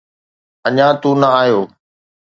اڃا 0.67 0.87
تون 1.01 1.15
نه 1.21 1.27
آيون. 1.41 1.67